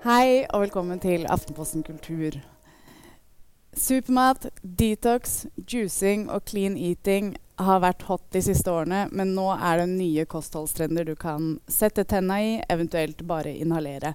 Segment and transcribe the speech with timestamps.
[0.00, 2.38] Hei og velkommen til Aftenposten kultur.
[3.76, 9.82] Supermat, detox, juicing og clean eating har vært hot de siste årene, men nå er
[9.82, 14.14] det nye kostholdstrender du kan sette tenna i, eventuelt bare inhalere.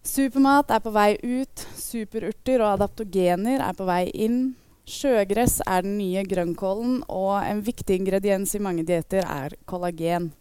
[0.00, 4.42] Supermat er på vei ut, superurter og adaptogener er på vei inn.
[4.88, 10.32] Sjøgress er den nye grønnkålen, og en viktig ingrediens i mange dietter er kollagen.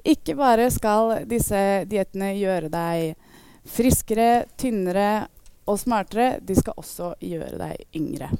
[0.00, 3.25] Ikke bare skal disse diettene gjøre deg
[3.70, 5.26] friskere, tynnere
[5.66, 8.30] og smartere, de skal også gjøre deg yngre.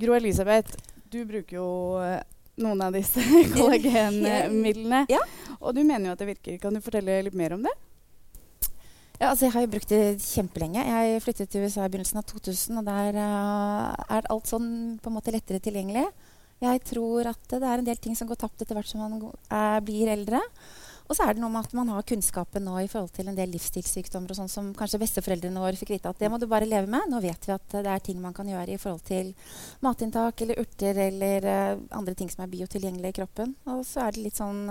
[0.00, 0.76] Gro Elisabeth,
[1.10, 1.68] du bruker jo
[2.02, 2.20] eh,
[2.60, 3.22] noen av disse
[3.54, 5.04] kollagenmidlene.
[5.12, 5.22] Ja.
[5.60, 6.60] Og du mener jo at det virker.
[6.62, 7.72] Kan du fortelle litt mer om det?
[9.20, 10.82] Ja, altså jeg har jo brukt det kjempelenge.
[10.82, 14.68] Jeg flyttet til USA i begynnelsen av 2000, og der uh, er alt sånn
[15.00, 16.08] på en måte lettere tilgjengelig.
[16.64, 19.20] Jeg tror at det er en del ting som går tapt etter hvert som man
[19.22, 20.42] uh, blir eldre.
[21.04, 23.36] Og så er det noe med at man har kunnskapen nå i forhold til en
[23.36, 26.68] del livsstilssykdommer og sånn som kanskje besteforeldrene våre fikk vite at det må du bare
[26.68, 27.10] leve med.
[27.12, 29.34] Nå vet vi at uh, det er ting man kan gjøre i forhold til
[29.84, 31.48] matinntak eller urter eller
[31.92, 33.52] andre ting som er biotilgjengelige i kroppen.
[33.68, 34.64] Og så er det litt sånn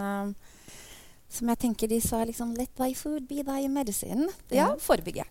[1.33, 4.29] som jeg tenker de sa liksom Let thy food be thy medicine.
[4.53, 5.25] Ja, forebygge.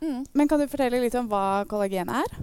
[0.00, 0.24] Mm.
[0.32, 2.38] Men kan du fortelle litt om hva kollagen er?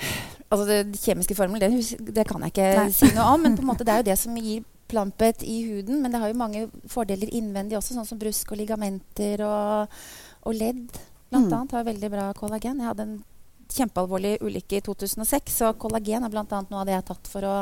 [0.54, 2.90] Altså det kjemiske formelen, det, det kan jeg ikke Nei.
[2.94, 3.40] si noe om.
[3.42, 6.00] Men på en måte det er jo det som gir plampet i huden.
[6.02, 10.00] Men det har jo mange fordeler innvendig også, sånn som brusk og ligamenter og,
[10.44, 10.88] og ledd.
[11.30, 11.54] Blant mm.
[11.58, 12.82] annet har veldig bra kollagen.
[12.82, 13.16] Jeg hadde en
[13.74, 16.44] kjempealvorlig ulykke i 2006, så kollagen er bl.a.
[16.44, 17.54] noe av det jeg har tatt for å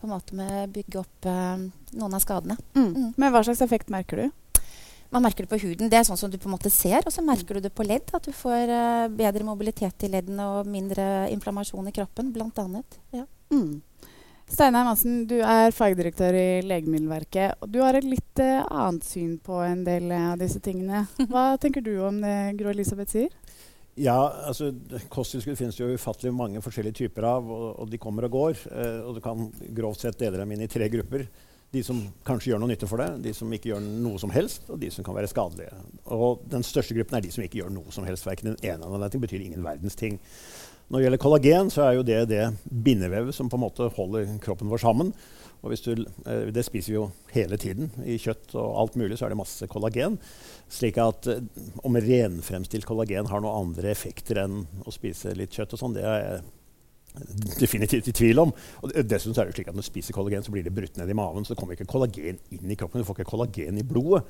[0.00, 1.64] på en måte bygge opp eh,
[1.96, 2.58] noen av skadene.
[2.76, 2.90] Mm.
[2.90, 3.08] Mm.
[3.16, 4.40] Men hva slags effekt merker du?
[5.10, 5.90] Man merker det på huden.
[5.90, 7.02] Det er sånn som du på en måte ser.
[7.02, 8.12] Og så merker du det på ledd.
[8.14, 12.66] At du får uh, bedre mobilitet i leddene og mindre inflammasjon i kroppen, bl.a.
[13.16, 13.24] Ja.
[13.50, 13.80] Mm.
[14.50, 17.60] Steinar Madsen, du er fagdirektør i Legemiddelverket.
[17.62, 21.04] og Du har et litt uh, annet syn på en del av disse tingene.
[21.30, 23.30] Hva tenker du om det Gro Elisabeth sier?
[24.00, 24.16] Ja,
[24.48, 24.72] altså
[25.12, 28.64] Kosttilskudd finnes jo ufattelig mange forskjellige typer av, og, og de kommer og går.
[28.70, 31.28] Eh, og Du kan grovt sett dele dem inn i tre grupper.
[31.70, 34.64] De som kanskje gjør noe nytte for deg, de som ikke gjør noe som helst,
[34.72, 35.84] og de som kan være skadelige.
[36.10, 38.26] Og Den største gruppen er de som ikke gjør noe som helst.
[38.26, 40.18] Verken den ene eller den ting betyr ingen verdens ting.
[40.90, 44.32] Når det gjelder kollagen, så er jo det det bindevevet som på en måte holder
[44.42, 45.12] kroppen vår sammen.
[45.62, 47.92] Og du, eh, det spiser vi jo hele tiden.
[48.02, 50.16] I kjøtt og alt mulig så er det masse kollagen.
[50.72, 51.44] Slik at eh,
[51.86, 56.06] om renfremstilt kollagen har noen andre effekter enn å spise litt kjøtt, og sånn, det
[56.08, 56.40] er jeg
[57.60, 58.54] definitivt i tvil om.
[58.82, 61.10] Og dessuten er det slik at Når du spiser kollagen, så blir det brutt ned
[61.10, 61.46] i maven.
[61.46, 63.02] Så det kommer ikke kollagen inn i kroppen.
[63.02, 64.24] Du får ikke kollagen i blodet.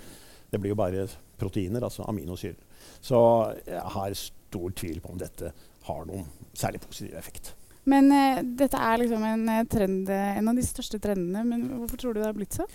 [0.51, 1.07] Det blir jo bare
[1.39, 2.59] proteiner, altså aminosyrer.
[3.01, 3.17] Så
[3.65, 5.53] jeg har stor tvil på om dette
[5.89, 7.55] har noen særlig positiv effekt.
[7.89, 11.45] Men eh, dette er liksom en, eh, trend, eh, en av de største trendene.
[11.47, 12.67] Men hvorfor tror du det har blitt så?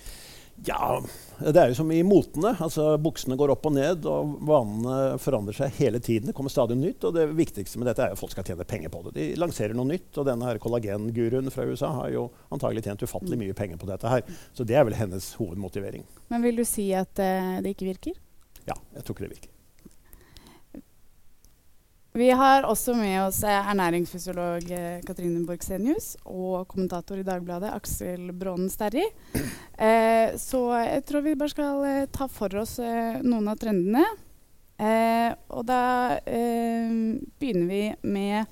[0.63, 1.01] Ja,
[1.39, 2.53] det er jo som i motene.
[2.63, 6.29] Altså, buksene går opp og ned, og vanene forandrer seg hele tiden.
[6.29, 8.93] Det kommer stadig nytt, og det viktigste med dette er at folk skal tjene penger
[8.93, 9.15] på det.
[9.17, 13.41] De lanserer noe nytt, og denne her kollagenguruen fra USA har jo antagelig tjent ufattelig
[13.41, 14.23] mye penger på dette her.
[14.55, 16.07] Så det er vel hennes hovedmotivering.
[16.31, 18.15] Men vil du si at uh, det ikke virker?
[18.63, 19.54] Ja, jeg tror ikke det virker.
[22.15, 28.29] Vi har også med oss eh, ernæringsfysiolog Katrine Katrine Borgsenius og kommentator i Dagbladet Aksel
[28.31, 29.03] Brånen Sterri.
[29.75, 34.05] Eh, så jeg tror vi bare skal eh, ta for oss eh, noen av trendene.
[34.79, 38.47] Eh, og da begynner vi med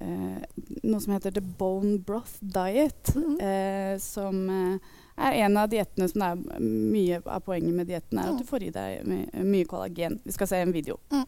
[0.00, 3.12] noe som heter the bone broth diet.
[3.12, 3.98] Mm -hmm.
[3.98, 4.80] som
[5.20, 8.66] er en av diettene som er mye av poenget med dietten, er at du får
[8.66, 10.20] i deg my mye kollagen.
[10.24, 10.98] Vi skal se en video.
[11.12, 11.26] Mm.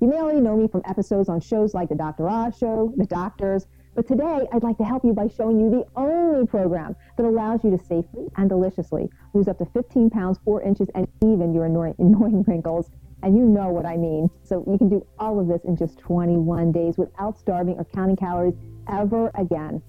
[0.00, 2.26] You may already know me from episodes on shows like The Dr.
[2.26, 5.84] Oz Show, The Doctors, but today I'd like to help you by showing you the
[5.94, 10.62] only program that allows you to safely and deliciously lose up to 15 pounds, 4
[10.62, 12.90] inches, and even your annoying, annoying wrinkles.
[13.22, 14.30] And you know what I mean.
[14.42, 18.16] So you can do all of this in just 21 days without starving or counting
[18.16, 18.54] calories
[18.88, 19.82] ever again.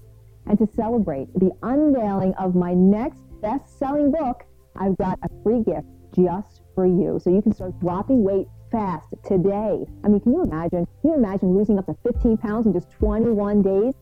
[0.46, 4.44] And to celebrate the unveiling of my next best selling book,
[4.76, 7.18] I've got a free gift just for you.
[7.22, 9.84] So you can start dropping weight fast today.
[10.04, 10.86] I mean, can you imagine?
[11.00, 13.94] Can you imagine losing up to 15 pounds in just 21 days?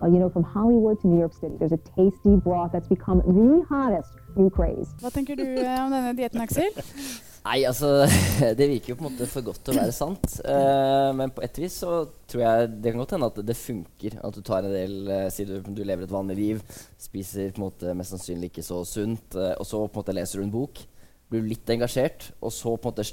[0.00, 3.18] Well, you know, from Hollywood to New York City, there's a tasty broth that's become
[3.18, 4.94] the hottest new craze.
[5.02, 6.70] Hva tenker du eh, om denne dietten, Aksel?
[7.44, 8.04] Nei, altså
[8.58, 10.26] Det virker jo på en måte for godt til å være sant.
[10.44, 14.18] Uh, men på et vis så tror jeg det kan godt hende at det funker.
[14.24, 16.62] At du tar en del uh, Si du lever et vanlig liv,
[17.00, 20.16] spiser på en måte mest sannsynlig ikke så sunt, uh, og så på en måte
[20.18, 20.82] leser du en bok,
[21.28, 23.08] blir litt engasjert, og så på en måte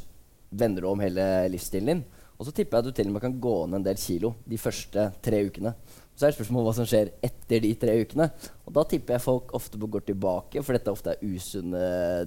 [0.56, 2.06] vender du om hele livsstilen din.
[2.36, 4.34] Og så tipper jeg at du til og med kan gå ned en del kilo
[4.48, 5.72] de første tre ukene.
[6.16, 8.30] Så er det spørsmål hva som skjer etter de tre ukene.
[8.64, 11.82] Og da tipper jeg folk ofte går tilbake, for dette ofte er usunne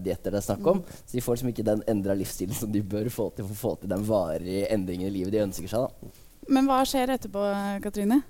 [0.04, 0.82] dietter det er snakk om.
[1.00, 3.62] Så de får liksom ikke den endra livsstilen som de bør få til for å
[3.62, 5.88] få til den varige endringen i livet de ønsker seg.
[5.88, 6.26] da.
[6.52, 7.46] Men hva skjer etterpå,
[7.84, 8.22] Katrine?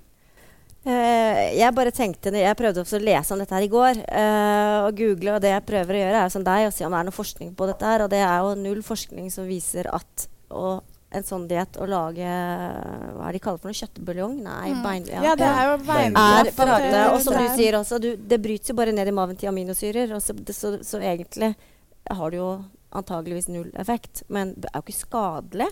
[0.79, 4.87] Uh, jeg bare tenkte, jeg prøvde også å lese om dette her i går, Uh,
[4.87, 7.01] og google, og det jeg prøver å gjøre, er som deg, å se om det
[7.01, 8.05] er noe forskning på dette her.
[8.05, 10.79] Og det er jo null forskning som viser at å,
[11.11, 13.77] en sånn diett å lage Hva er det de kaller for noe?
[13.79, 14.35] Kjøttbuljong?
[14.45, 14.83] Nei, Mm.
[14.83, 15.05] bein...
[15.09, 15.77] Ja, det er jo
[16.91, 19.35] Det- Og som du er- sier også, du, det bryter jo bare ned i maven
[19.37, 20.13] til aminosyrer.
[20.13, 21.55] Og så, det, så, så egentlig
[22.09, 22.51] har det jo
[22.93, 24.23] antageligvis null effekt.
[24.29, 25.69] Men det er jo ikke skadelig.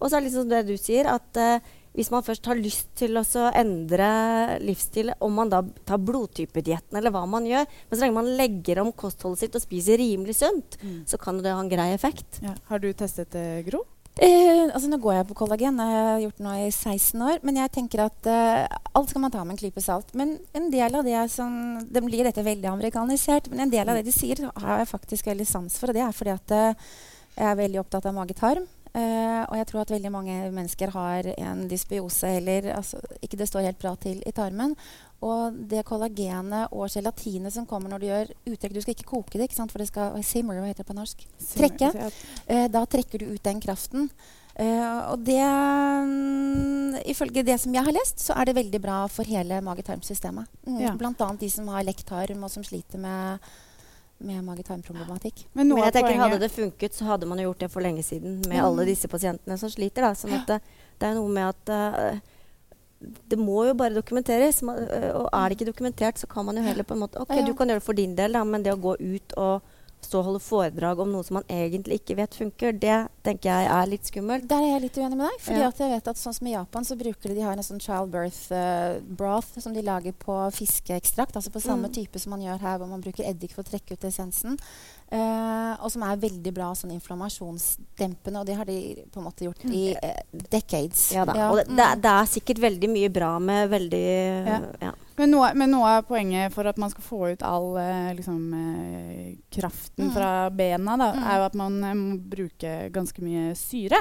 [0.00, 1.58] Og så er det liksom det du sier, at uh,
[1.94, 3.24] hvis man først har lyst til å
[3.54, 8.30] endre livsstil, om man da tar blodtypedietten eller hva man gjør Men så lenge man
[8.38, 11.04] legger om kostholdet sitt og spiser rimelig sunt, Mm.
[11.06, 12.40] så kan det ha en grei effekt.
[12.42, 12.54] Ja.
[12.70, 13.84] Har du testet det, Gro?
[14.20, 17.38] Eh, altså Nå går jeg på kollagen, det har jeg gjort nå i 16 år.
[17.46, 20.12] Men jeg tenker at eh, alt skal man ta med en klype salt.
[20.18, 23.96] Men en del av det som Det blir dette veldig amerikanisert, men en del av
[23.96, 25.90] det de sier, har jeg faktisk veldig sans for.
[25.90, 26.92] Og det er fordi at eh,
[27.38, 28.68] jeg er veldig opptatt av mage-tarm.
[28.92, 33.48] eh, og jeg tror at veldig mange mennesker har en dysbiose eller altså, ikke det
[33.48, 34.76] står helt bra til i tarmen.
[35.22, 39.38] Og det kollagenet og gelatinet som kommer når du gjør uttrekk Du skal ikke koke
[39.38, 39.70] det, ikke sant?
[39.70, 41.26] for det skal simmer, hva heter det på norsk?
[41.54, 41.92] Trekke.
[42.50, 44.08] Eh, da trekker du ut den kraften.
[44.58, 48.96] Eh, og det um, Ifølge det som jeg har lest, så er det veldig bra
[49.10, 50.46] for hele mage-tarmsystemet.
[50.66, 50.92] Mm, Ja.
[50.98, 53.38] Blant annet de som har lekt tarm, og som sliter med,
[54.20, 55.46] med mage-tarm-problematikk.
[55.54, 58.02] Men Men jeg tenker Hadde det funket, så hadde man jo gjort det for lenge
[58.04, 58.64] siden med Mm.
[58.64, 60.02] alle disse pasientene som sliter.
[60.02, 60.12] Da.
[60.14, 60.60] Sånn at det,
[60.98, 62.20] det er noe med at eh,
[63.02, 64.62] det må jo bare dokumenteres.
[64.62, 67.34] Eh, og er det ikke dokumentert, så kan man jo heller på en måte OK,
[67.46, 69.70] du kan gjøre det for din del, da, men det å gå ut og
[70.02, 73.66] stå og holde foredrag om noe som man egentlig ikke vet funker, det tenker jeg
[73.70, 74.46] er litt skummelt.
[74.50, 75.40] Der er jeg litt uenig med deg.
[75.40, 75.68] fordi Ja.
[75.68, 77.80] at jeg vet at sånn som I Japan så bruker de, de har en sånn
[77.80, 81.36] childbirth uh, broth som de lager på fiskeekstrakt.
[81.36, 81.92] Altså på samme Mm.
[81.94, 84.58] type som man gjør her, hvor man bruker eddik for å trekke ut essensen.
[85.12, 88.40] Uh, og som er veldig bra sånn inflammasjonsdempende.
[88.40, 91.12] Og det har de på en måte gjort i uh, decades.
[91.12, 91.34] Ja, da.
[91.36, 91.76] Ja, Og det, mm.
[91.76, 94.60] det, er- det er sikkert veldig mye bra med veldig Ja.
[94.80, 94.92] ja.
[95.18, 97.74] Men noe, men noe av poenget for at man skal få ut all
[98.16, 100.14] liksom, kraften Mm.
[100.14, 101.22] fra bena, da, Mm.
[101.28, 104.00] er jo at man må bruke ganske mye syre.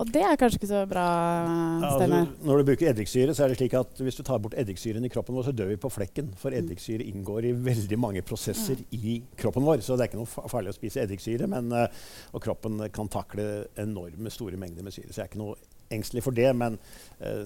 [0.00, 1.04] Og det er kanskje ikke så bra,
[1.44, 2.06] Ja, altså,
[2.46, 5.10] når du bruker eddiksyre, så er det slik at hvis du tar bort eddiksyren i
[5.12, 6.30] kroppen vår, så dør vi på flekken.
[6.40, 9.82] For eddiksyre inngår i veldig mange prosesser i kroppen vår.
[9.84, 12.00] Så det er ikke noe farlig å spise eddiksyre, men, eh,
[12.32, 15.12] og kroppen kan takle enorme store mengder med syre.
[15.12, 15.58] Så jeg er ikke noe
[15.90, 16.78] engstelig for det, men
[17.18, 17.44] eh,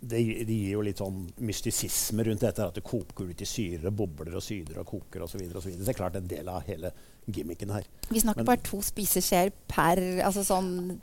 [0.00, 2.68] det, det gir jo litt sånn mystisisme rundt dette.
[2.70, 5.34] At det koker ut i syre, bobler og syder og koker osv.
[5.34, 5.82] Så, videre, og så, videre.
[5.82, 6.94] så det er klart en del av hele
[7.30, 7.84] gimmicken her.
[8.10, 10.98] Vi snakker Men- bare to spiseskjeer per altså sånn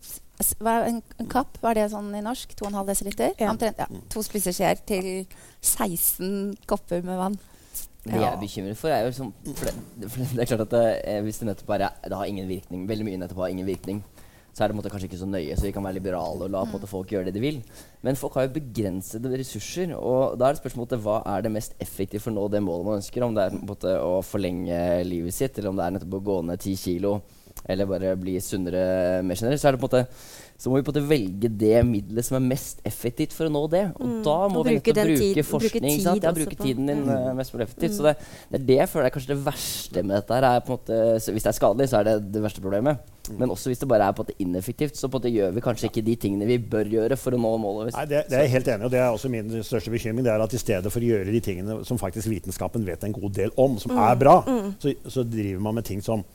[0.59, 2.55] hva en, en kapp, hva er det sånn i norsk?
[2.57, 3.33] 2,5 dl?
[3.37, 3.51] Ja.
[3.51, 3.77] Omtrent.
[3.77, 3.85] Ja.
[4.09, 5.27] To spiseskjeer til
[5.61, 7.37] 16 kopper med vann.
[8.01, 10.71] Det jeg er bekymret for, er jo sånn For det, for det er klart at
[10.73, 13.67] det, eh, hvis det nettopp bare Det har ingen virkning, veldig mye nettopp har ingen
[13.67, 13.99] virkning,
[14.53, 16.63] så er det måte kanskje ikke så nøye, så vi kan være liberale og la
[16.65, 17.61] på måte folk gjøre det de vil.
[18.03, 21.73] Men folk har jo begrensede ressurser, og da er det spørsmålet hva er det mest
[21.79, 23.23] effektive for å nå det målet man ønsker?
[23.23, 26.41] Om det er måte å forlenge livet sitt, eller om det er nettopp å gå
[26.45, 27.21] ned ti kilo,
[27.67, 29.61] eller bare bli sunnere mer generelt.
[29.61, 30.07] Så er det på en måte
[30.61, 33.51] så må vi på en måte velge det middelet som er mest effektivt for å
[33.51, 33.81] nå det.
[33.97, 34.23] Og Mm.
[34.23, 35.81] da må Og vi bruke bruke tid- bruke forskning.
[35.89, 36.23] tid sant?
[36.23, 37.09] Ja, bruke tiden din Mm.
[37.09, 37.95] eh, mest mulig effektivt.
[37.97, 38.17] Så det,
[38.51, 40.33] det er det jeg føler er kanskje det verste med dette.
[40.35, 42.61] her er på en måte, så Hvis det er skadelig, så er det det verste
[42.61, 42.99] problemet.
[43.37, 45.31] Men også hvis det bare er på at det er ineffektivt, så på at måte
[45.31, 47.93] gjør vi kanskje ikke de tingene vi bør gjøre for å nå målet.
[47.95, 50.25] Nei, det, det er jeg helt enig i, og det er også min største bekymring.
[50.25, 53.15] det er at I stedet for å gjøre de tingene som faktisk vitenskapen vet en
[53.15, 54.41] god del om, som er bra,
[54.81, 56.25] så, så driver man med ting som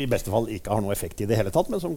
[0.00, 1.92] i beste fall ikke har noe effekt i det hele tatt, men som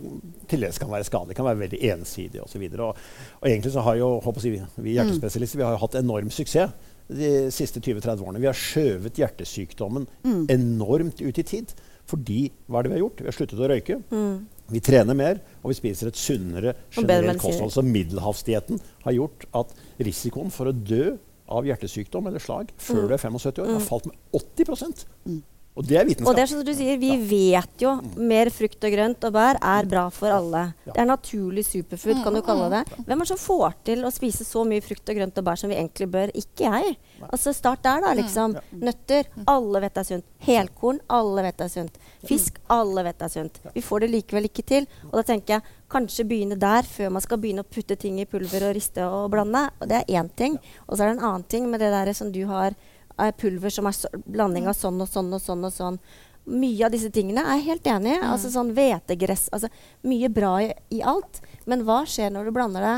[0.51, 1.37] til dels kan være skadelig.
[1.37, 2.65] Kan være veldig ensidig osv.
[2.73, 3.05] Og, og,
[3.39, 6.91] og egentlig så har jo håper jeg, vi hjertespesialister vi har jo hatt enorm suksess
[7.07, 8.41] de siste 20-30 årene.
[8.41, 10.09] Vi har skjøvet hjertesykdommen
[10.51, 11.71] enormt ut i tid.
[12.09, 13.23] Fordi hva er det vi har gjort?
[13.23, 13.99] Vi har sluttet å røyke.
[14.73, 17.73] Vi trener mer, og vi spiser et sunnere generelt kosthold.
[17.73, 23.13] Så middelhavsdietten har gjort at risikoen for å dø av hjertesykdom eller slag før du
[23.13, 25.43] er 75 år, har falt med 80
[25.75, 28.85] Og det er Og det er sånn som du sier, vi vet jo mer frukt
[28.87, 30.61] og grønt og bær er bra for alle.
[30.85, 30.93] Ja.
[30.93, 32.83] Det er naturlig superfood, kan du kalle det.
[33.01, 35.59] Hvem er det som får til å spise så mye frukt og grønt og bær
[35.59, 36.31] som vi egentlig bør?
[36.31, 36.95] Ikke jeg.
[37.27, 38.55] Altså Start der, da, liksom.
[38.79, 39.27] Nøtter.
[39.51, 40.27] Alle vet det er sunt.
[40.47, 41.03] Helkorn.
[41.11, 41.99] Alle vet det er sunt.
[42.23, 42.63] Fisk.
[42.71, 43.61] Alle vet det er sunt.
[43.75, 44.87] Vi får det likevel ikke til.
[45.11, 48.29] Og da tenker jeg kanskje begynne der før man skal begynne å putte ting i
[48.29, 49.67] pulver og riste og blande.
[49.81, 50.55] Og det er én ting.
[50.87, 52.79] Og så er det en annen ting med det der som du har
[53.21, 55.99] er pulver som er så, blanding av sånn og sånn og sånn og sånn.
[56.45, 58.21] Mye av disse tingene er jeg helt enig i.
[58.21, 59.71] Altså sånn hvetegress altså
[60.05, 61.41] Mye bra i, i alt.
[61.65, 62.97] Men hva skjer når du blander det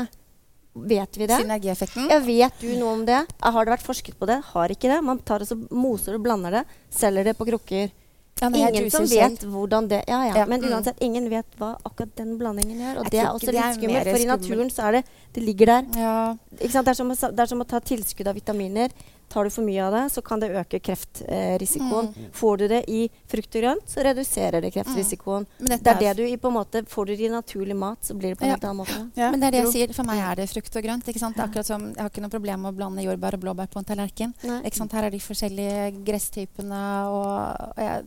[0.78, 1.38] Vet vi det?
[1.40, 2.10] Synergieffekten.
[2.12, 3.24] Ja, vet du noe om det?
[3.40, 4.36] Har det vært forsket på det?
[4.52, 5.00] Har ikke det.
[5.02, 6.62] Man tar og så moser og blander det,
[6.94, 7.90] selger det på krukker.
[8.38, 9.50] Ja, Ingen som vet selv.
[9.50, 10.36] hvordan det Ja, ja.
[10.36, 10.70] Ja, Men mm.
[10.70, 13.00] uansett, ingen vet hva akkurat den blandingen gjør.
[13.00, 15.02] Og Jeg det er også det litt skummelt, for i naturen så er det
[15.34, 15.82] Det ligger der.
[16.50, 18.94] Det, er som, det er som å ta tilskudd av vitaminer.
[19.28, 22.06] Tar du for mye av det, så kan det øke kreftrisikoen.
[22.16, 22.28] Mm.
[22.32, 25.44] Får du det i frukt og grønt, så reduserer det kreftrisikoen.
[25.60, 25.68] Mm.
[25.74, 28.14] Det er det du i på en måte Får du det i naturlig mat, så
[28.16, 28.56] blir det på en Ja.
[28.62, 29.10] annen måte.
[29.18, 29.30] Ja.
[29.30, 29.94] Men det er det jeg sier.
[29.94, 31.04] For meg er det frukt og grønt.
[31.08, 31.36] Ikke sant?
[31.36, 33.68] Det er akkurat som, jeg har ikke noe problem med å blande jordbær og blåbær
[33.68, 34.34] på en tallerken.
[34.44, 34.62] Nei.
[34.64, 34.92] Ikke sant?
[34.92, 36.82] Her er de forskjellige gresstypene,
[37.12, 38.04] og, og jeg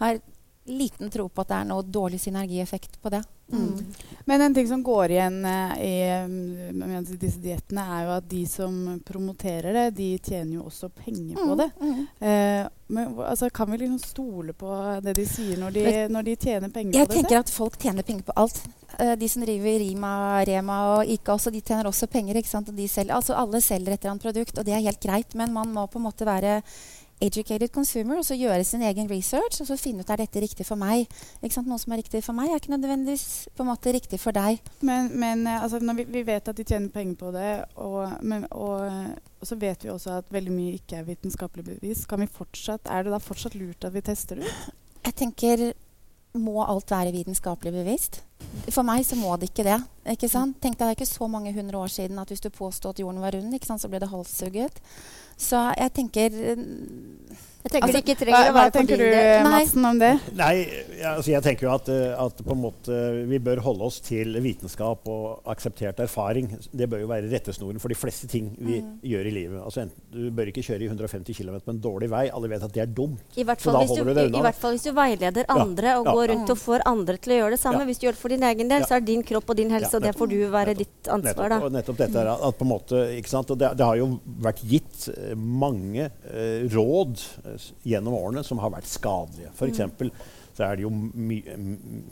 [0.00, 0.20] har
[0.64, 3.22] liten tro på at det er noe dårlig synergieffekt på det.
[3.52, 3.78] Mm.
[4.24, 8.28] Men en ting som går igjen eh, i mm, med disse diettene, er jo at
[8.30, 11.68] de som promoterer det, de tjener jo også penger på det.
[11.80, 11.98] Mm.
[12.28, 14.70] Eh, men altså, kan vi liksom stole på
[15.02, 17.18] det de sier når de, når de tjener penger Jeg på det?
[17.18, 18.62] Jeg tenker at folk tjener penger på alt.
[18.98, 20.14] Eh, de som driver Rima,
[20.48, 22.38] Rema og Ica også, de tjener også penger.
[22.38, 22.68] ikke sant?
[22.68, 25.34] Og de selger, altså alle selger et eller annet produkt, og det er helt greit.
[25.34, 26.60] Men man må på en måte være
[27.22, 30.66] educated consumer og så gjøre sin egen research og så finne ut er dette riktig
[30.68, 31.06] for meg.
[31.42, 34.60] Noe som er riktig for meg, er ikke nødvendigvis på en måte riktig for deg.
[34.80, 37.52] Men, men eh, altså, vi, vi vet at de tjener penger på det,
[37.82, 38.84] og, men, og,
[39.40, 42.04] og så vet vi også at veldig mye ikke er vitenskapelig bevis.
[42.10, 44.76] Kan vi fortsatt, er det da fortsatt lurt at vi tester det ut?
[45.02, 45.72] Jeg tenker
[46.40, 48.22] må alt være vitenskapelig bevisst?
[48.72, 49.78] For meg så må det ikke det.
[50.14, 50.56] ikke sant?
[50.62, 53.00] Tenk deg, Det er ikke så mange hundre år siden at hvis du påstod at
[53.00, 54.80] jorden var rund, ikke sant, så ble det halshugget.
[55.42, 57.36] Så jeg tenker Jeg
[57.72, 60.10] tenker Altså, du ikke Hva, trenger å hva være Hva tenker du, Madsen, om det?
[60.38, 60.54] Nei,
[61.12, 62.98] altså jeg tenker jo at, eh, at på en måte
[63.28, 66.50] vi bør holde oss til vitenskap og akseptert erfaring.
[66.72, 68.98] Det bør jo være rettesnoren for de fleste ting vi Mm.
[69.04, 69.58] gjør i livet.
[69.64, 72.28] Altså, enten- du bør ikke kjøre i 150 km på en dårlig vei.
[72.32, 73.20] Alle vet at det er dumt.
[73.36, 76.06] I hvert, fall hvis du, du i, hvert fall hvis du veileder Ja, andre og
[76.06, 76.34] ja, går ja.
[76.34, 77.80] rundt og får andre til å gjøre det samme.
[77.80, 77.86] Ja.
[77.86, 78.86] Hvis du gjør det for din egen del, Ja.
[78.86, 80.78] så er din kropp og din helse, Ja, og det får du være nettopp.
[80.78, 81.48] ditt ansvar.
[81.48, 81.66] Nettopp, da.
[81.66, 83.50] og nettopp dette er at, på en måte, ikke sant?
[83.50, 88.60] Og det, det har jo vært gitt eh, mange eh, råd eh, gjennom årene som
[88.62, 89.52] har vært skadelige.
[89.58, 90.12] For eksempel
[90.52, 91.38] så er det jo my,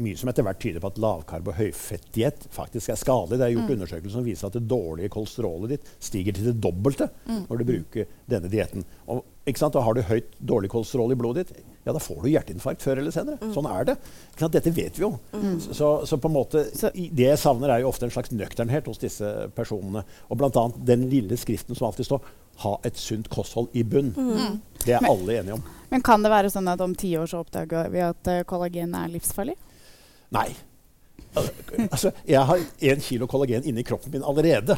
[0.01, 3.37] mye som etter hvert tyder på at lavkarb- og høyfettdiett faktisk er skadelig.
[3.41, 7.11] Det er gjort undersøkelser som viser at det dårlige kolesterolet ditt stiger til det dobbelte
[7.27, 8.87] når du bruker denne dietten.
[9.09, 9.27] Og.
[9.51, 13.01] Og har du høyt dårlig kolesterol i blodet ditt, ja, da får du hjerteinfarkt før
[13.01, 13.49] eller senere.
[13.51, 13.97] Sånn er det.
[14.53, 15.09] Dette vet vi jo.
[15.65, 16.63] Så, så på en måte,
[16.95, 20.05] det jeg savner, er jo ofte en slags nøkternhet hos disse personene.
[20.29, 20.67] Og bl.a.
[20.87, 22.31] den lille skriften som alltid står
[22.61, 24.15] 'ha et sunt kosthold i bunn'.
[24.85, 25.63] Det er alle enige om.
[25.91, 28.95] Men kan det være sånn at om ti år så oppdager vi at uh, kollagen
[28.95, 29.57] er livsfarlig?
[30.31, 30.49] Nei.
[31.91, 34.77] Altså, jeg har én kilo kollagen inni kroppen min allerede.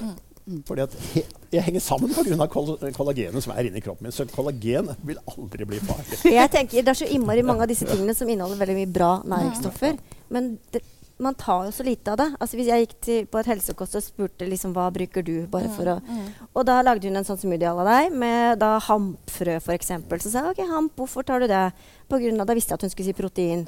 [0.66, 1.22] Fordi at he
[1.52, 2.46] jeg henger sammen pga.
[2.50, 4.14] Kol kollagenet som er inni kroppen min.
[4.14, 6.18] Så kollagen vil aldri bli farlig.
[6.24, 9.12] Jeg tenker Det er så innmari mange av disse tingene som inneholder veldig mye bra
[9.28, 10.00] næringsstoffer.
[10.32, 10.82] Men det,
[11.22, 12.26] man tar jo så lite av det.
[12.40, 15.70] Altså Hvis jeg gikk til, på et helsekost og spurte liksom, hva bruker du bare
[15.72, 15.96] for å
[16.52, 19.92] Og da lagde hun en sånn smoothie à la deg med da hampfrø f.eks.
[20.26, 21.64] Så sa jeg OK, hamp, hvorfor tar du det?
[22.10, 23.66] På grunn av, Da visste jeg at hun skulle si protein.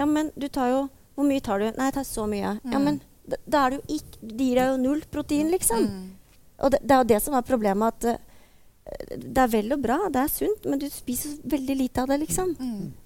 [0.00, 0.82] Ja, men du tar jo
[1.14, 1.68] Hvor mye tar du?
[1.76, 2.56] Nei, jeg tar så mye.
[2.66, 5.86] Ja, men da, da er det jo ikke De gir deg jo null protein, liksom.
[6.64, 8.23] Og det, det er jo det som er problemet, at eh,
[8.84, 12.18] det er vel og bra, det er sunt, men du spiser veldig lite av det,
[12.20, 12.50] liksom.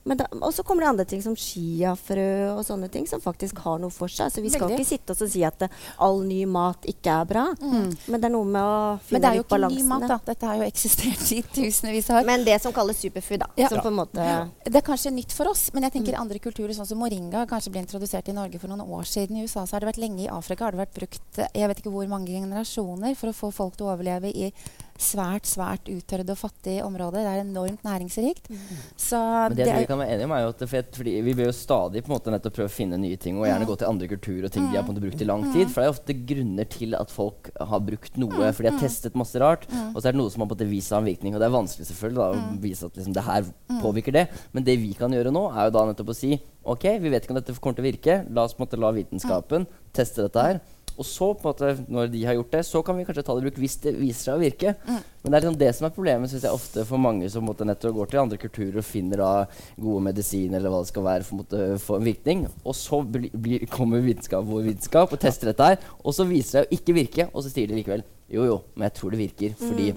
[0.09, 2.25] Men da, og så kommer det andre ting som chiafrø
[2.57, 4.33] og sånne ting som faktisk har noe for seg.
[4.33, 4.81] Så vi skal Veldig.
[4.81, 5.69] ikke sitte oss og si at det,
[6.03, 7.45] all ny mat ikke er bra.
[7.61, 9.13] Men det er noe med å finne litt balansen.
[9.13, 10.19] Men det er jo ikke ny mat, da.
[10.33, 12.29] Dette har jo eksistert i tusenvis av år.
[12.33, 13.51] Men det som kalles superfood, da.
[13.61, 13.71] Ja.
[13.71, 14.27] Som på en måte
[14.65, 17.75] Det er kanskje nytt for oss, men jeg tenker andre kulturer, sånn som moringa, kanskje
[17.77, 19.39] ble introdusert i Norge for noen år siden.
[19.39, 20.25] I USA så har det vært lenge.
[20.25, 23.37] I Afrika har det vært brukt eh, jeg vet ikke hvor mange generasjoner for å
[23.37, 24.51] få folk til å overleve i
[24.99, 27.23] svært, svært uttørrede og fattige områder.
[27.23, 28.51] Det er enormt næringsrikt.
[28.99, 31.35] Så Men det, det vi kan være enige om er jo at fett, fordi Vi
[31.39, 33.77] bør jo stadig på en måte nettopp prøve å finne nye ting, og gjerne gå
[33.79, 35.71] til andre kulturer og ting de har på en måte brukt i lang tid.
[35.71, 39.19] For det er ofte grunner til at folk har brukt noe, for de har testet
[39.19, 39.69] masse rart.
[39.95, 41.37] Og så er det noe som har på en måte vist seg en virkning.
[41.37, 43.53] Og det er vanskelig selvfølgelig da, å vise at liksom, det her
[43.83, 44.27] påvirker det.
[44.53, 46.35] Men det vi kan gjøre nå, er jo da nettopp å si
[46.69, 48.19] OK, vi vet ikke om dette kommer til å virke.
[48.35, 50.61] La oss på en måte la vitenskapen teste dette her.
[50.99, 53.35] Og så, på en måte, når de har gjort det, så kan vi kanskje ta
[53.37, 54.73] det i bruk hvis det viser seg å virke.
[54.89, 57.67] Men det er liksom det som er problemet synes jeg ofte for mange som måte,
[57.69, 59.31] nettopp går til andre kulturer og finner da
[59.79, 62.45] gode medisiner eller hva det skal være for, måte, for en virkning.
[62.65, 66.45] Og så bli, bli, kommer vitenskap vår vitenskap og tester dette her, og så viser
[66.45, 69.15] det seg å ikke virke, og så sier de likevel jo jo, men jeg tror
[69.15, 69.93] det virker fordi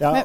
[0.00, 0.24] Ja, Men-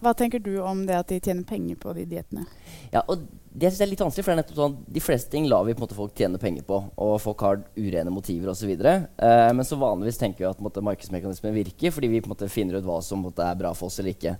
[0.00, 2.46] Hva tenker du om det at de tjener penger på de diettene?
[2.92, 5.32] Ja, og det synes jeg er litt vanskelig, for det er nettopp sånn de fleste
[5.32, 8.52] ting lar vi på en måte folk tjene penger på, og folk har urene motiver
[8.52, 8.70] osv.
[8.70, 12.50] Eh, men så vanligvis tenker vi at måte, markedsmekanismen virker, fordi vi på en måte
[12.52, 14.36] finner ut hva som måte, er bra for oss eller ikke.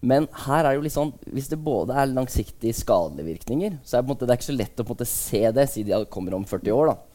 [0.00, 3.98] Men her er det jo litt sånn, hvis det både er langsiktige skadelige virkninger, så
[3.98, 5.44] er det, på en måte, det er ikke så lett å på en måte, se
[5.54, 6.90] det, si de kommer om 40 år.
[6.90, 7.09] da.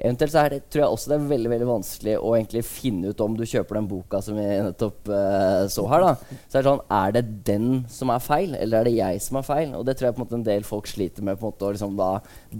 [0.00, 3.10] Eventuelt så er det, tror jeg også det er veldig veldig vanskelig å egentlig finne
[3.12, 6.06] ut om du kjøper den boka som vi nettopp uh, så her.
[6.06, 9.24] da Så er det sånn, er det den som er feil, eller er det jeg
[9.26, 9.74] som er feil?
[9.76, 11.68] Og det tror jeg på en måte en del folk sliter med på en måte
[11.68, 12.12] å liksom da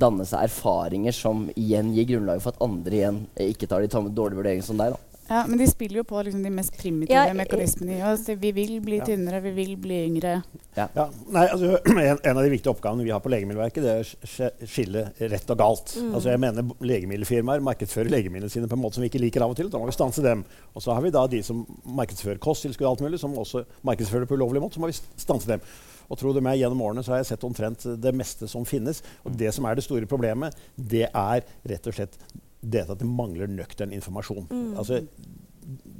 [0.04, 4.42] danne seg erfaringer som igjen gir grunnlag for at andre igjen ikke tar de dårlige
[4.42, 4.92] vurderingene som deg.
[4.92, 8.24] da ja, Men de spiller jo på liksom, de mest primitive ja, mekanismene i oss.
[8.28, 9.04] Vi vil bli ja.
[9.06, 10.32] tynnere, vi vil bli yngre.
[10.74, 10.88] Ja.
[10.96, 14.02] ja nei, altså, en, en, av de viktige oppgavene vi har på Legemiddelverket, det er
[14.10, 15.94] å skille rett og galt.
[15.94, 16.10] Mm.
[16.18, 19.54] Altså, jeg mener Legemiddelfirmaer markedsfører legemidlene sine på en måte som vi ikke liker av
[19.54, 19.70] og til.
[19.70, 20.42] Da må vi stanse dem.
[20.74, 21.62] Og så har vi da de som
[22.02, 24.80] markedsfører kosttilskudd og alt mulig, som også markedsfører på ulovlig måte.
[24.80, 25.62] Så må vi stanse dem.
[26.10, 29.04] Og tro det meg, Gjennom årene så har jeg sett omtrent det meste som finnes.
[29.22, 32.18] Og det som er det store problemet, det er rett og slett
[32.60, 34.48] det at det mangler nøktern informasjon.
[34.50, 34.74] Mm.
[34.80, 35.00] Altså,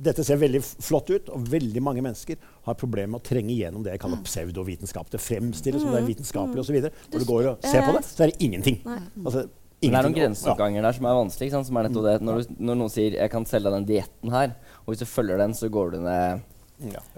[0.00, 3.84] dette ser veldig flott ut, og veldig mange mennesker har problemer med å trenge igjennom
[3.84, 4.26] det jeg kaller mm.
[4.28, 5.10] pseudovitenskap.
[5.12, 6.12] Det fremstilles som det er mm.
[6.12, 6.78] vitenskapelig osv.
[7.12, 8.80] Når du går og ser på det, så er det ingenting.
[9.24, 9.46] Altså,
[9.80, 11.50] det er noen grenseoppganger der som er vanskelig.
[11.64, 11.88] Som er.
[11.88, 15.08] Når, du, når, noen sier 'jeg kan selge deg den dietten her', og hvis du
[15.08, 16.42] følger den, så går du ned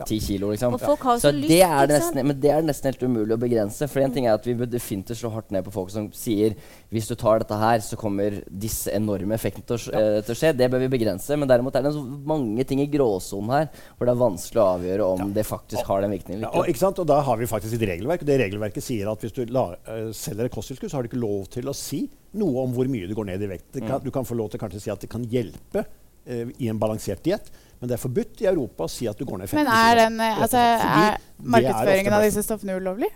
[0.07, 0.75] Ti kilo, liksom.
[0.79, 3.87] så, så lyst, det er det nesten, men det er nesten helt umulig å begrense.
[3.91, 6.57] For en ting er at Vi bør definitivt slå hardt ned på folk som sier
[6.93, 10.39] hvis du tar dette her, så kommer disse enorme effektene til, å, uh, til å
[10.39, 10.51] skje.
[10.59, 11.39] Det bør vi begrense.
[11.39, 11.95] Men derimot er det
[12.29, 15.31] mange ting i gråsonen her hvor det er vanskelig å avgjøre om ja.
[15.39, 16.45] det faktisk har den virkningen.
[16.45, 17.01] Ja, og, ikke sant?
[17.01, 18.27] og da har vi faktisk et regelverk.
[18.27, 21.13] Og det regelverket sier at hvis du la, uh, selger et kosttilskudd, så har du
[21.13, 22.05] ikke lov til å si
[22.43, 23.71] noe om hvor mye du går ned i vekt.
[23.79, 24.07] Kan, mm.
[24.09, 26.83] Du kan få lov til kanskje å si at det kan hjelpe uh, i en
[26.83, 27.53] balansert diett.
[27.83, 29.97] Men det er forbudt i Europa å si at du går ned 50 Men er,
[29.99, 33.09] den, altså, er markedsføringen av disse stoffene ulovlig?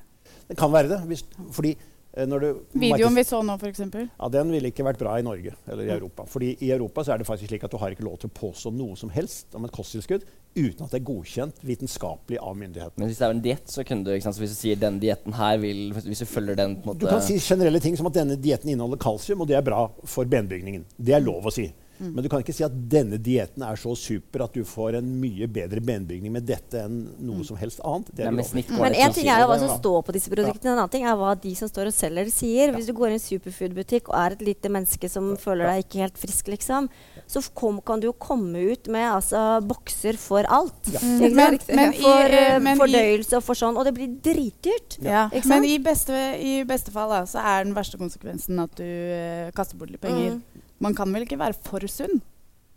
[0.49, 0.99] Det kan være det.
[1.07, 1.23] Hvis,
[1.55, 2.35] fordi eh,
[2.75, 3.85] Videoen vi så nå, f.eks.?
[3.95, 6.27] Ja, Den ville ikke vært bra i Norge eller i Europa.
[6.27, 8.35] Fordi i Europa så er det faktisk slik at du har ikke lov til å
[8.41, 13.05] påstå noe som helst om et kosttilskudd uten at det er godkjent vitenskapelig av myndighetene.
[13.05, 14.83] Men hvis det er en diett, så kunne du ikke sant, så Hvis du sier
[14.83, 17.79] denne dietten her vil Hvis du følger den på en måte Du kan si generelle
[17.85, 20.89] ting som at denne dietten inneholder kalsium, og det er bra for benbygningen.
[20.99, 21.71] Det er lov å si.
[21.99, 22.13] Mm.
[22.13, 25.09] Men du kan ikke si at denne dietten er så super at du får en
[25.21, 27.47] mye bedre benbygning med dette enn noe mm.
[27.49, 28.11] som helst annet.
[28.17, 31.07] Det men en ting er jo hva som står på disse produktene, en annen ting
[31.09, 32.75] er hva de som står og selger, sier.
[32.77, 36.03] Hvis du går i en superfood-butikk og er et lite menneske som føler deg ikke
[36.05, 36.91] helt frisk, liksom,
[37.27, 40.93] så kom, kan du jo komme ut med altså, bokser for alt.
[40.93, 41.03] Ja.
[41.03, 41.25] Mm.
[41.37, 43.79] Men, men, for uh, fordøyelse og for sånn.
[43.79, 44.99] Og det blir dritdyrt.
[45.05, 45.27] Ja.
[45.49, 49.51] Men i beste, i beste fall da, så er den verste konsekvensen at du uh,
[49.57, 50.37] kaster bort litt penger.
[50.37, 50.66] Mm.
[50.83, 52.21] Man kan vel ikke være for sunn?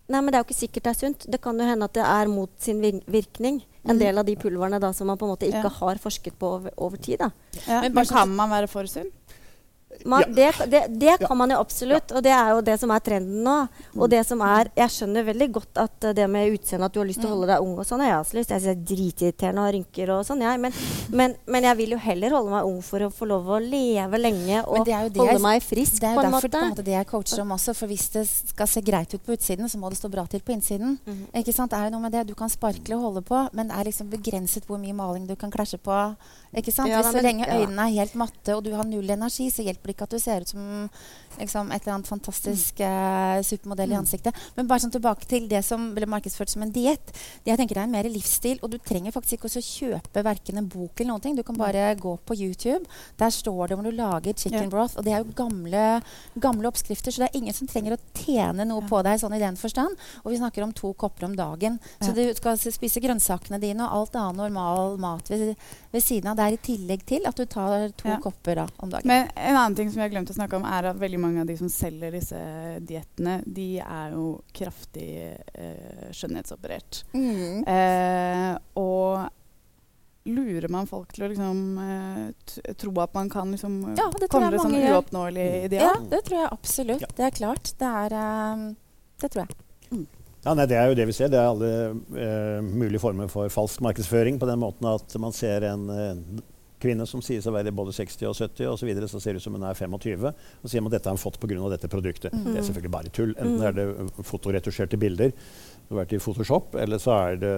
[0.10, 1.26] Nei, men Det er jo ikke sikkert det er sunt.
[1.30, 3.62] Det kan jo hende at det er mot sin virkning.
[3.86, 4.00] En mm.
[4.02, 5.76] del av de pulverne da, som man på en måte ikke ja.
[5.80, 7.20] har forsket på over, over tid.
[7.22, 7.30] Da.
[7.68, 9.12] Ja, men, men kan man være for sunn?
[10.06, 13.02] Man, det, det, det kan man jo absolutt, og det er jo det som er
[13.04, 13.56] trenden nå.
[13.98, 17.08] Og det som er, Jeg skjønner veldig godt at det med utseendet, at du har
[17.10, 18.54] lyst til å holde deg ung og sånn, jeg har også lyst.
[18.54, 20.62] Jeg synes det er dritirriterende å ha rynker og sånn, jeg.
[20.64, 20.78] Men,
[21.10, 24.22] men, men, jeg vil jo heller holde meg ung for å få lov å leve
[24.22, 26.22] lenge og holde jeg, meg frisk, på en måte.
[26.22, 27.76] Det er jo derfor på en måte, det jeg coacher om også.
[27.82, 30.46] For hvis det skal se greit ut på utsiden, så må det stå bra til
[30.46, 31.00] på innsiden.
[31.04, 31.24] Mm.
[31.42, 31.74] Ikke sant?
[31.74, 32.28] Det Er jo noe med det?
[32.30, 35.36] Du kan sparkle og holde på, men det er liksom begrenset hvor mye maling du
[35.40, 35.98] kan klasje på.
[36.58, 36.90] Ikke sant?
[36.90, 39.92] Ja, Hvis så lenge øynene er helt matte og du har null energi, så hjelper
[39.92, 40.64] det ikke at du ser ut som
[41.38, 44.02] liksom, et eller annet fantastisk uh, supermodell i mm.
[44.02, 44.40] ansiktet.
[44.58, 47.14] Men bare sånn tilbake til det som ble markedsført som en diett.
[47.46, 48.58] Det jeg tenker er en mer livsstil.
[48.66, 51.38] Og du trenger faktisk ikke også kjøpe verken en bok eller noen ting.
[51.38, 52.82] Du kan bare gå på YouTube.
[53.22, 54.98] Der står det hvor du lager chicken broth.
[54.98, 55.86] Og det er jo gamle,
[56.42, 59.42] gamle, oppskrifter, så det er ingen som trenger å tjene noe på deg sånn i
[59.42, 60.02] den forstand.
[60.24, 61.78] Og vi snakker om to kopper om dagen.
[62.02, 65.30] Så du skal spise grønnsakene dine og alt annet normal mat
[65.92, 66.38] ved siden av.
[66.38, 69.10] Det er i tillegg til at du tar to kopper da, om dagen.
[69.10, 71.44] Men en annen ting som jeg har glemt å snakke om, er at veldig mange
[71.44, 72.40] av de som selger disse
[72.86, 77.04] diettene, de er jo kraftig eh, skjønnhetsoperert.
[77.18, 77.66] Mm.
[77.66, 79.30] Eh, og
[80.30, 84.62] lurer man folk til å liksom, eh, tro at man kan liksom, ja, komme til
[84.62, 85.88] sånn uoppnåelig ideal?
[85.88, 87.06] Ja, det tror jeg absolutt.
[87.08, 87.12] Ja.
[87.18, 87.74] Det er klart.
[87.80, 88.70] Det er um,
[89.20, 89.58] Det tror jeg.
[89.90, 90.08] Mm.
[90.46, 91.32] Ja, nei, Det er jo det vi ser.
[91.32, 91.72] Det er alle
[92.16, 94.40] eh, mulige former for falsk markedsføring.
[94.40, 96.44] På den måten at man ser en uh,
[96.80, 99.36] kvinne som sier seg å være både 60 og 70 og Så, videre, så ser
[99.36, 100.30] det ut som hun er 25.
[100.30, 101.58] Og sier man at dette har hun fått pga.
[101.74, 102.32] dette produktet.
[102.32, 102.46] Mm.
[102.54, 103.34] Det er selvfølgelig bare tull.
[103.36, 103.88] Enten er det
[104.30, 107.54] fotoretusjerte bilder, det har vært i Photoshop, eller så er det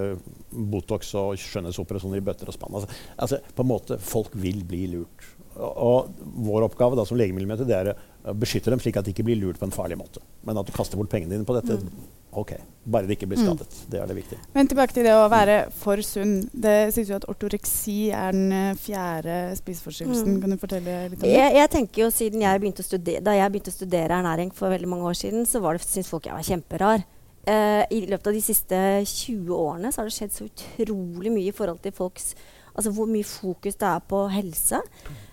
[0.49, 2.77] Botox og skjønnhetsoperasjoner i bøtter og spann.
[2.79, 5.27] Altså, altså, på en måte, Folk vil bli lurt.
[5.51, 9.27] Og, og vår oppgave da, som legemiddelmyndighet er å beskytte dem slik at de ikke
[9.27, 10.23] blir lurt på en farlig måte.
[10.47, 12.53] Men at du kaster bort pengene dine på dette mm OK.
[12.83, 13.45] Bare det ikke blir mm.
[13.45, 13.75] skadet.
[13.75, 13.87] Mm.
[13.91, 14.39] Det er det viktige.
[14.55, 16.35] Men tilbake til det å være for sunn.
[16.65, 20.37] Det sies jo at ortoreksi er den eh, fjerde spiseforstyrrelsen.
[20.37, 20.41] Mm.
[20.43, 21.33] Kan du fortelle litt om det?
[21.35, 24.53] Jeg, jeg tenker jo siden jeg begynte å studere, Da jeg begynte å studere ernæring
[24.55, 27.05] for veldig mange år siden, så var det, syntes folk jeg var kjemperar.
[27.41, 31.49] Uh, I løpet av de siste 20 årene så har det skjedd så utrolig mye
[31.49, 32.35] i forhold til folks
[32.71, 34.79] Altså hvor mye fokus det er på helse.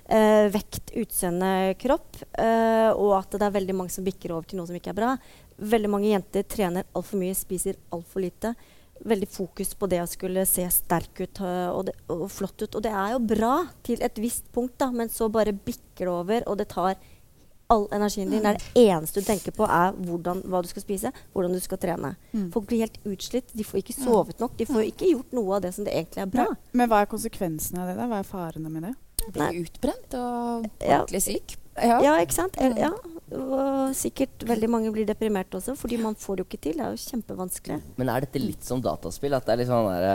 [0.09, 2.17] Eh, vekt, utseende, kropp.
[2.33, 4.99] Eh, og at det er veldig mange som bikker over til noe som ikke er
[4.99, 5.13] bra.
[5.59, 8.55] Veldig mange jenter trener altfor mye, spiser altfor lite.
[9.09, 12.75] Veldig fokus på det å skulle se sterk ut øh, og, det, og flott ut.
[12.79, 13.53] Og det er jo bra
[13.87, 16.97] til et visst punkt, da, men så bare bikker det over, og det tar
[17.69, 18.41] all energien din.
[18.41, 21.61] Det er det eneste du tenker på, er hvordan, hva du skal spise, hvordan du
[21.61, 22.15] skal trene.
[22.33, 22.47] Mm.
[22.55, 23.51] Folk blir helt utslitt.
[23.53, 24.55] De får ikke sovet nok.
[24.57, 26.47] De får ikke gjort noe av det som det egentlig er bra.
[26.49, 27.99] Men, men hva er konsekvensene av det?
[28.01, 28.07] da?
[28.09, 28.95] Hva er farene med det?
[29.35, 31.03] Blir utbrent og Ja.
[31.03, 31.59] ordentlig syk.
[31.77, 32.01] Ja.
[32.03, 32.57] Ja, ikke sant?
[32.59, 32.89] Eh, Ja.
[33.37, 36.79] Og sikkert veldig mange blir deprimert også, fordi man får det jo ikke til.
[36.79, 37.79] Det er jo kjempevanskelig.
[38.01, 39.37] Men er dette litt som dataspill?
[39.37, 40.07] At det er litt sånn der,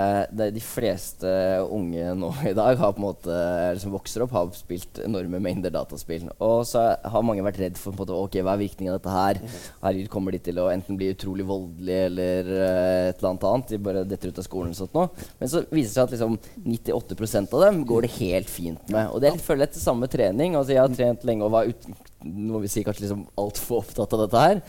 [0.47, 1.33] eh, De fleste
[1.69, 3.37] unge nå i dag har på en måte,
[3.81, 6.29] som vokser opp, har spilt enorme mengder dataspill.
[6.39, 8.99] Og så har mange vært redd for på en måte, ok, hva er virkningen av
[8.99, 9.41] dette her.
[9.83, 13.69] Herregud, kommer de til å enten bli utrolig voldelige eller eh, et eller annet annet?
[13.69, 15.05] De bare detter ut av skolen og sånt nå.
[15.39, 19.11] Men så viser det seg at liksom 98% av dem går det helt fint med.
[19.13, 20.57] Og det er litt, føler jeg til samme trening.
[20.57, 21.87] Altså, jeg har trent lenge og var ut,
[22.23, 24.61] må vi si kanskje liksom altfor opptatt av dette her.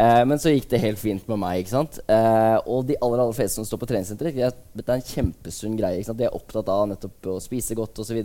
[0.00, 1.60] Eh, men så gikk det helt fint med meg.
[1.64, 1.98] ikke sant?
[2.08, 5.08] Eh, og de aller aller fleste som står på treningssenteret, de er- dette er en
[5.10, 5.98] kjempesunn greie.
[5.98, 6.18] ikke sant?
[6.18, 8.20] De er opptatt av nettopp å spise godt osv.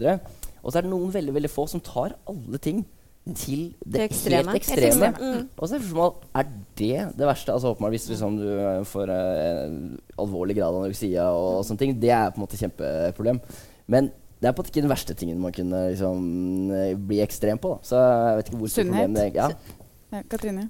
[0.63, 2.86] Og så er det noen veldig veldig få som tar alle ting
[3.34, 4.52] til det, Det ekstreme.
[4.52, 5.10] helt ekstreme.
[5.17, 5.50] Mm.
[5.58, 6.43] Og så er spørsmålet er
[6.78, 7.52] det det verste.
[7.52, 12.00] Altså åpenbart Hvis liksom, du eh, får uh, alvorlig grad av anoreksia og sånne ting,
[12.00, 13.41] det er på en måte kjempeproblem.
[13.88, 14.12] Men
[14.46, 16.26] det er på ikke den verste tingen man kunne liksom,
[16.70, 17.72] eh, bli ekstrem på.
[17.74, 17.88] Da.
[17.90, 19.16] Så jeg vet ikke hvor Sunnhet.
[19.16, 19.32] det er.
[19.34, 19.48] Ja.
[20.14, 20.68] Ja, Katrine?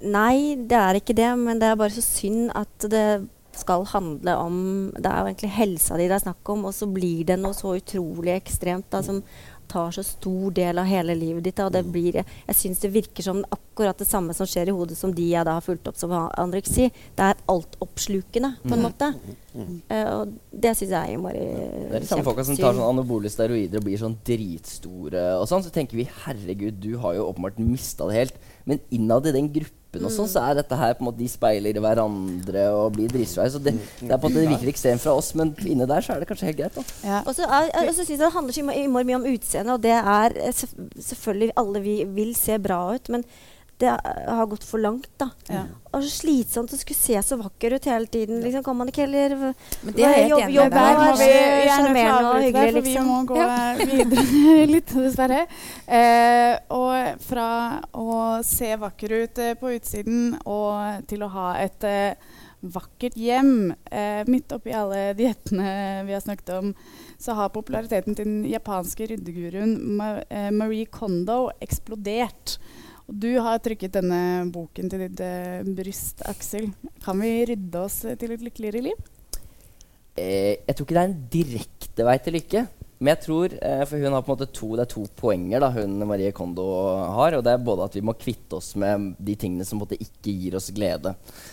[0.00, 4.34] Nei, det er ikke det, men det er bare så synd at det skal handle
[4.36, 4.56] om
[4.92, 7.56] Det er jo egentlig helsa di det er snakk om, og så blir det noe
[7.56, 9.22] så utrolig ekstremt da, som
[9.68, 11.62] tar så stor del av hele livet ditt.
[11.64, 14.74] Og det blir, jeg jeg syns det virker som akkurat det samme som skjer i
[14.76, 16.88] hodet som de jeg da har fulgt opp som anoreksi.
[17.16, 19.10] Det er altoppslukende, på en måte.
[19.56, 22.84] Eh, og det syns jeg er innmari Det er de samme folka som tar sånn
[22.84, 25.64] anabole steroider og blir sånn dritstore og sånn.
[25.66, 28.40] Så tenker vi herregud, du har jo åpenbart mista det helt.
[28.68, 29.52] Men innad i den
[29.96, 33.10] gruppen og sånn, så er dette her på en måte de speiler hverandre og blir
[33.12, 33.54] dritsvære.
[33.56, 36.04] Så det, det er på en måte det virker ekstremt fra oss, men inne der
[36.04, 36.76] så er det kanskje helt greit.
[36.76, 36.86] da.
[37.06, 37.22] Ja.
[37.26, 37.48] Og så
[37.96, 40.64] synes jeg det handler så mye om utseende, og det er eh,
[41.10, 43.24] selvfølgelig alle vi vil se bra ut, men
[43.78, 45.26] det har gått for langt, da.
[45.52, 45.64] Ja.
[45.92, 48.38] Og så slitsomt å skulle se så vakker ut hele tiden.
[48.44, 50.76] Liksom, kan man ikke heller Men det er helt Jobb- jobb-.
[50.76, 51.28] Der må vi
[51.68, 53.10] sjarmerende og hyggelig, for vi liksom.
[53.10, 53.42] må gå
[53.92, 55.42] videre litt, dessverre.
[55.86, 57.50] Eh, og fra
[57.92, 58.16] å
[58.48, 62.32] se vakker ut eh, på utsiden og til å ha et eh,
[62.66, 66.72] vakkert hjem eh, midt oppi alle diettene vi har snakket om,
[67.20, 69.76] så har populariteten til den japanske ryddeguruen
[70.32, 72.56] eh, Marie Kondo eksplodert.
[73.06, 74.20] Og du har trykket denne
[74.54, 76.72] boken til ditt eh, bryst, Aksel.
[77.04, 79.04] Kan vi rydde oss eh, til et lykkeligere liv?
[80.16, 82.64] Eh, jeg tror ikke det er en direkte vei til lykke.
[82.96, 85.60] Men jeg tror, eh, for hun har på en måte to, det er to poenger
[85.60, 86.64] da, hun Marie Kondo
[87.12, 87.36] har.
[87.36, 89.86] og Det er både at vi må kvitte oss med de tingene som på en
[89.86, 91.12] måte ikke gir oss glede.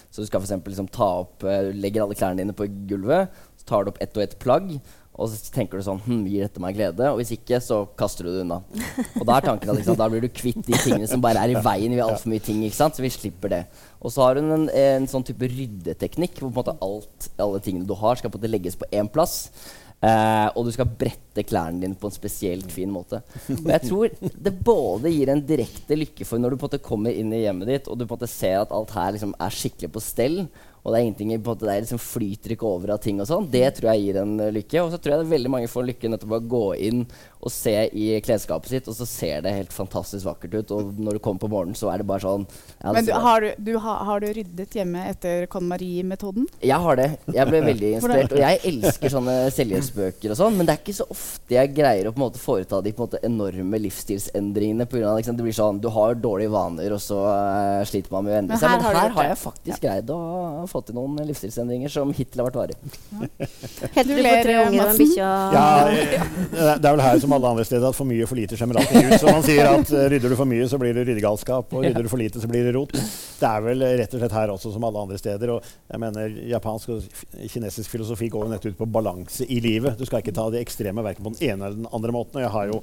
[0.10, 3.28] Så du skal for eksempel liksom ta opp, eh, legger alle klærne dine på gulvet,
[3.60, 4.80] så tar du opp ett og ett plagg.
[5.14, 7.12] Og så tenker du sånn hm, Gir dette meg glede?
[7.12, 8.60] Og hvis ikke, så kaster du det unna.
[9.20, 11.54] Og da er tanken at liksom, da blir du kvitt de tingene som bare er
[11.54, 11.94] i veien.
[11.94, 12.98] Vi har altfor mye ting, ikke sant?
[12.98, 13.62] så vi slipper det.
[14.02, 17.62] Og så har hun en, en sånn type ryddeteknikk hvor på en måte alt, alle
[17.64, 19.38] tingene du har, skal på en måte legges på én plass.
[20.04, 23.22] Eh, og du skal brette klærne dine på en spesielt fin måte.
[23.54, 26.84] Og jeg tror det både gir en direkte lykke for når du på en måte
[26.84, 29.32] kommer inn i hjemmet ditt og du på en måte ser at alt her liksom
[29.40, 30.42] er skikkelig på stell,
[30.84, 33.46] og det er ingenting på det er liksom flyter ikke over av ting og sånn.
[33.52, 34.82] Det tror jeg gir en eh, lykke.
[34.84, 37.06] Og så tror jeg det er veldig mange får lykke nettopp av å gå inn
[37.44, 40.74] og se i klesskapet sitt, og så ser det helt fantastisk vakkert ut.
[40.76, 43.44] Og når du kommer på morgenen, så er det bare sånn ja, Men du, har,
[43.44, 46.48] du, du, ha, har du ryddet hjemme etter KonMari-metoden?
[46.64, 47.10] Jeg har det.
[47.36, 48.36] Jeg ble veldig inspirert.
[48.36, 52.08] Og jeg elsker sånne selvhjelpsbøker og sånn, men det er ikke så ofte jeg greier
[52.08, 54.88] å på en måte foreta de på en måte enorme livsstilsendringene.
[54.88, 58.36] Av, liksom, det blir sånn, Du har dårlige vaner, og så uh, sliter man med
[58.36, 58.70] å endre Men seg.
[58.72, 60.22] her Men har her har jeg faktisk greid å
[60.74, 62.78] få til noen livsstilsendringer som hittil har vært varige.
[63.94, 65.30] Helt Du får ler, tre unger og en bikkje.
[65.54, 68.40] Ja, eh, det er vel her som alle andre steder at for mye og for
[68.40, 69.16] lite skjemmer alltid ut.
[69.22, 72.06] Så man sier at eh, rydder du for mye, så blir det ryddegalskap, og rydder
[72.06, 72.94] du for lite, så blir det rot.
[72.94, 75.56] Det er vel rett og slett her også som alle andre steder.
[75.56, 79.98] Og jeg mener, japansk og kinesisk filosofi går jo nettopp ut på balanse i livet.
[80.00, 82.40] Du skal ikke ta det ekstreme verken på den ene eller den andre måten.
[82.40, 82.82] Og jeg har jo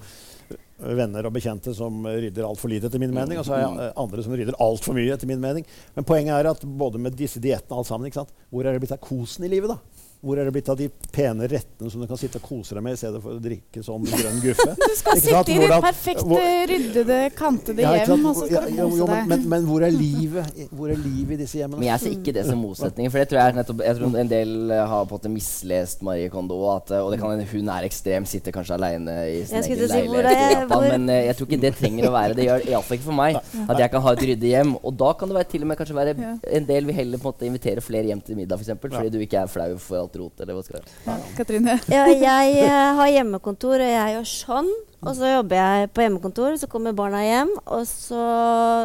[0.81, 3.40] venner og bekjente som rydder altfor lite, etter min mening.
[3.40, 5.66] Og så har jeg eh, andre som rydder altfor mye, etter min mening.
[5.97, 8.33] Men poenget er at både med disse diettene og alt sammen, ikke sant?
[8.51, 10.00] hvor er det blitt av kosen i livet, da?
[10.21, 12.83] Hvor er det blitt av de pene rettene som du kan sitte og kose deg
[12.85, 14.67] med i stedet for å drikke sånn grønn guffe?
[14.91, 15.47] Du skal Ikke sant?
[15.49, 18.77] sitte i ditt perfekt perfekte, hvor- ryddede, kantede Ja, hjem, og så Ja, skal du
[18.83, 19.29] jo, jo, kose men, deg.
[19.33, 21.81] men, men hvor er livet Hvor er livet i disse hjemmene?
[21.81, 23.11] Men jeg ser ikke det som motsetninger.
[23.15, 26.03] For det tror jeg nettopp Jeg tror en del eh, har på en måte mislest
[26.07, 26.59] Marie Kondo.
[26.75, 29.81] At, eh, og det kan hende hun er ekstrem, sitter kanskje aleine i sin egen
[29.81, 32.45] til si, hvor leilighet er- Men eh, jeg tror ikke det trenger å være det.
[32.51, 33.41] gjør Iallfall ikke for meg.
[33.65, 34.77] At jeg kan ha et ryddig hjem.
[34.85, 36.15] Og da kan det være, til og med kanskje være
[36.61, 38.77] en del vil heller på en måte invitere flere hjem til middag, f.eks.
[38.85, 40.40] Fordi du ikke er flau for alt rot.
[40.42, 41.18] Eller hva skal jeg.
[41.38, 41.79] Katrine?
[41.94, 44.70] Ja, jeg eh, har hjemmekontor, og jeg gjør sånn.
[45.01, 48.25] Og så jobber jeg på hjemmekontor, så kommer barna hjem, og så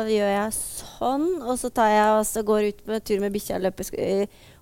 [0.07, 1.25] gjør jeg sånn.
[1.43, 3.89] Og så tar jeg og så går ut med tur med bikkja, løper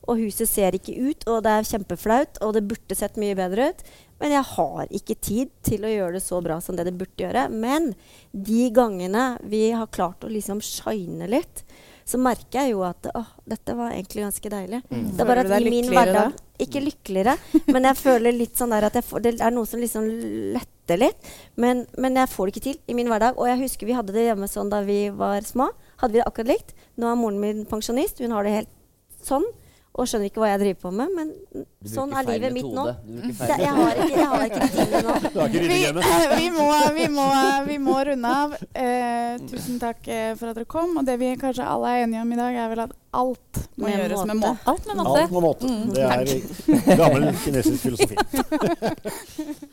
[0.04, 3.70] og huset ser ikke ut, og det er kjempeflaut, og det burde sett mye bedre
[3.72, 3.86] ut.
[4.20, 7.24] Men jeg har ikke tid til å gjøre det så bra som det det burde
[7.24, 7.46] gjøre.
[7.52, 7.92] Men
[8.32, 11.64] de gangene vi har klart å liksom shine litt,
[12.06, 14.82] så merker jeg jo at åh, dette var egentlig ganske deilig.
[14.90, 17.34] Det er bare at i min hverdag Ikke lykkeligere,
[17.74, 20.06] men jeg føler litt sånn der at jeg får, det er noe som liksom
[20.54, 21.32] letter litt.
[21.60, 23.40] Men, men jeg får det ikke til i min hverdag.
[23.40, 25.72] Og jeg husker vi hadde det hjemme sånn da vi var små.
[26.04, 26.76] Hadde vi det akkurat likt.
[27.00, 28.22] Nå er moren min pensjonist.
[28.24, 28.74] Hun har det helt
[29.24, 29.48] sånn.
[29.94, 31.12] Og skjønner ikke hva jeg driver på med.
[31.14, 31.28] Men
[31.86, 32.86] sånn er livet mitt nå.
[32.88, 32.94] Da,
[33.62, 35.14] jeg, har ikke, jeg har ikke tingene nå.
[35.54, 35.60] Vi,
[36.40, 37.28] vi, må, vi, må,
[37.68, 38.56] vi må runde av.
[38.74, 40.98] Eh, tusen takk eh, for at dere kom.
[40.98, 43.86] Og det vi kanskje alle er enige om i dag, er vel at alt må
[43.86, 44.66] Med gjøres med måte.
[44.74, 45.22] Alt med måte.
[45.22, 45.66] Alt med måte.
[45.94, 48.16] Det er gammel kinesisk filosofi.